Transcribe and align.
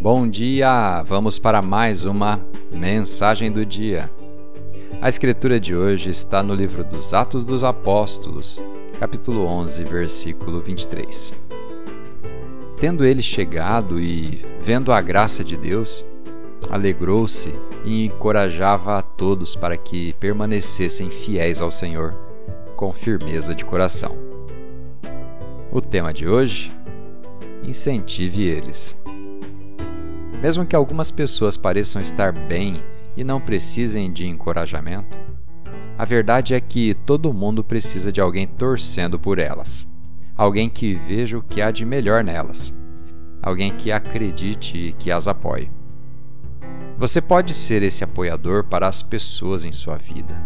Bom 0.00 0.28
dia! 0.28 1.02
Vamos 1.02 1.40
para 1.40 1.60
mais 1.60 2.04
uma 2.04 2.40
mensagem 2.70 3.50
do 3.50 3.66
dia. 3.66 4.08
A 5.02 5.08
escritura 5.08 5.58
de 5.58 5.74
hoje 5.74 6.08
está 6.08 6.40
no 6.40 6.54
livro 6.54 6.84
dos 6.84 7.12
Atos 7.12 7.44
dos 7.44 7.64
Apóstolos, 7.64 8.62
capítulo 9.00 9.44
11, 9.44 9.82
versículo 9.82 10.60
23. 10.60 11.34
Tendo 12.76 13.04
ele 13.04 13.22
chegado 13.22 13.98
e 13.98 14.46
vendo 14.60 14.92
a 14.92 15.00
graça 15.00 15.42
de 15.42 15.56
Deus, 15.56 16.04
alegrou-se 16.70 17.52
e 17.84 18.06
encorajava 18.06 18.98
a 18.98 19.02
todos 19.02 19.56
para 19.56 19.76
que 19.76 20.12
permanecessem 20.20 21.10
fiéis 21.10 21.60
ao 21.60 21.72
Senhor, 21.72 22.16
com 22.76 22.92
firmeza 22.92 23.52
de 23.52 23.64
coração. 23.64 24.16
O 25.72 25.80
tema 25.80 26.14
de 26.14 26.28
hoje: 26.28 26.70
incentive 27.64 28.44
eles. 28.44 28.96
Mesmo 30.40 30.64
que 30.64 30.76
algumas 30.76 31.10
pessoas 31.10 31.56
pareçam 31.56 32.00
estar 32.00 32.32
bem 32.32 32.82
e 33.16 33.24
não 33.24 33.40
precisem 33.40 34.12
de 34.12 34.26
encorajamento, 34.26 35.18
a 35.96 36.04
verdade 36.04 36.54
é 36.54 36.60
que 36.60 36.94
todo 36.94 37.32
mundo 37.32 37.64
precisa 37.64 38.12
de 38.12 38.20
alguém 38.20 38.46
torcendo 38.46 39.18
por 39.18 39.40
elas, 39.40 39.88
alguém 40.36 40.70
que 40.70 40.94
veja 40.94 41.36
o 41.36 41.42
que 41.42 41.60
há 41.60 41.72
de 41.72 41.84
melhor 41.84 42.22
nelas, 42.22 42.72
alguém 43.42 43.72
que 43.72 43.90
acredite 43.90 44.78
e 44.78 44.92
que 44.92 45.10
as 45.10 45.26
apoie. 45.26 45.68
Você 46.96 47.20
pode 47.20 47.52
ser 47.52 47.82
esse 47.82 48.04
apoiador 48.04 48.62
para 48.62 48.86
as 48.86 49.02
pessoas 49.02 49.64
em 49.64 49.72
sua 49.72 49.96
vida. 49.96 50.40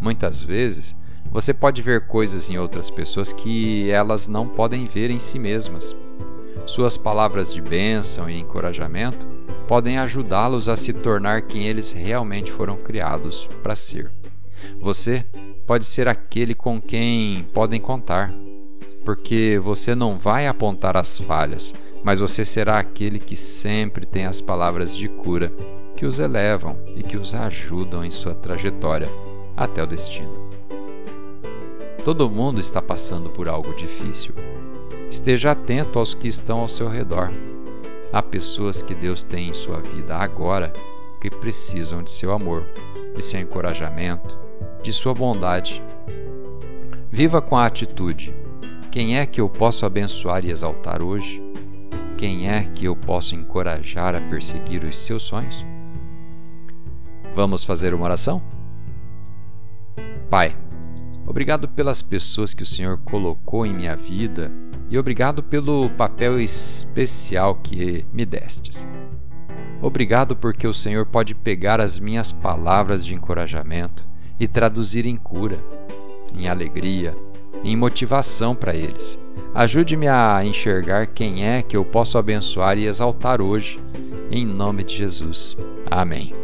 Muitas 0.00 0.40
vezes, 0.40 0.94
você 1.30 1.52
pode 1.52 1.82
ver 1.82 2.06
coisas 2.06 2.48
em 2.50 2.58
outras 2.58 2.88
pessoas 2.88 3.32
que 3.32 3.90
elas 3.90 4.28
não 4.28 4.46
podem 4.46 4.84
ver 4.84 5.10
em 5.10 5.18
si 5.18 5.40
mesmas 5.40 5.94
suas 6.66 6.96
palavras 6.96 7.52
de 7.52 7.60
bênção 7.60 8.28
e 8.28 8.38
encorajamento 8.38 9.26
podem 9.68 9.98
ajudá-los 9.98 10.68
a 10.68 10.76
se 10.76 10.92
tornar 10.92 11.42
quem 11.42 11.66
eles 11.66 11.92
realmente 11.92 12.50
foram 12.50 12.76
criados 12.76 13.48
para 13.62 13.76
ser. 13.76 14.10
Você 14.80 15.24
pode 15.66 15.84
ser 15.84 16.08
aquele 16.08 16.54
com 16.54 16.80
quem 16.80 17.46
podem 17.52 17.80
contar, 17.80 18.32
porque 19.04 19.60
você 19.62 19.94
não 19.94 20.18
vai 20.18 20.46
apontar 20.46 20.96
as 20.96 21.18
falhas, 21.18 21.72
mas 22.02 22.18
você 22.18 22.44
será 22.44 22.78
aquele 22.78 23.18
que 23.18 23.36
sempre 23.36 24.06
tem 24.06 24.26
as 24.26 24.40
palavras 24.40 24.96
de 24.96 25.08
cura 25.08 25.52
que 25.96 26.04
os 26.04 26.18
elevam 26.18 26.78
e 26.96 27.02
que 27.02 27.16
os 27.16 27.34
ajudam 27.34 28.04
em 28.04 28.10
sua 28.10 28.34
trajetória 28.34 29.08
até 29.56 29.82
o 29.82 29.86
destino. 29.86 30.32
Todo 32.04 32.28
mundo 32.28 32.60
está 32.60 32.82
passando 32.82 33.30
por 33.30 33.48
algo 33.48 33.74
difícil 33.74 34.34
Esteja 35.14 35.52
atento 35.52 36.00
aos 36.00 36.12
que 36.12 36.26
estão 36.26 36.58
ao 36.58 36.68
seu 36.68 36.88
redor. 36.88 37.30
Há 38.12 38.20
pessoas 38.20 38.82
que 38.82 38.96
Deus 38.96 39.22
tem 39.22 39.48
em 39.48 39.54
sua 39.54 39.80
vida 39.80 40.16
agora 40.16 40.72
que 41.20 41.30
precisam 41.30 42.02
de 42.02 42.10
seu 42.10 42.32
amor, 42.32 42.64
de 43.14 43.24
seu 43.24 43.38
encorajamento, 43.38 44.36
de 44.82 44.92
sua 44.92 45.14
bondade. 45.14 45.80
Viva 47.12 47.40
com 47.40 47.56
a 47.56 47.64
atitude: 47.64 48.34
quem 48.90 49.16
é 49.16 49.24
que 49.24 49.40
eu 49.40 49.48
posso 49.48 49.86
abençoar 49.86 50.44
e 50.44 50.50
exaltar 50.50 51.00
hoje? 51.00 51.40
Quem 52.18 52.50
é 52.50 52.64
que 52.64 52.84
eu 52.84 52.96
posso 52.96 53.36
encorajar 53.36 54.16
a 54.16 54.20
perseguir 54.20 54.82
os 54.82 54.96
seus 54.96 55.22
sonhos? 55.22 55.64
Vamos 57.36 57.62
fazer 57.62 57.94
uma 57.94 58.06
oração? 58.06 58.42
Pai, 60.28 60.56
obrigado 61.26 61.68
pelas 61.68 62.02
pessoas 62.02 62.54
que 62.54 62.62
o 62.62 62.66
Senhor 62.66 62.98
colocou 62.98 63.64
em 63.64 63.74
minha 63.74 63.96
vida 63.96 64.52
e 64.88 64.98
obrigado 64.98 65.42
pelo 65.42 65.90
papel 65.90 66.38
especial 66.38 67.56
que 67.56 68.04
me 68.12 68.24
destes. 68.24 68.86
Obrigado 69.80 70.34
porque 70.34 70.66
o 70.66 70.74
Senhor 70.74 71.04
pode 71.04 71.34
pegar 71.34 71.80
as 71.80 71.98
minhas 71.98 72.32
palavras 72.32 73.04
de 73.04 73.14
encorajamento 73.14 74.06
e 74.38 74.46
traduzir 74.48 75.06
em 75.06 75.16
cura, 75.16 75.58
em 76.34 76.48
alegria, 76.48 77.16
em 77.62 77.76
motivação 77.76 78.54
para 78.54 78.74
eles. 78.74 79.18
Ajude-me 79.54 80.08
a 80.08 80.44
enxergar 80.44 81.06
quem 81.06 81.46
é 81.46 81.62
que 81.62 81.76
eu 81.76 81.84
posso 81.84 82.18
abençoar 82.18 82.78
e 82.78 82.86
exaltar 82.86 83.40
hoje, 83.40 83.78
em 84.30 84.44
nome 84.44 84.84
de 84.84 84.96
Jesus. 84.96 85.56
Amém. 85.90 86.43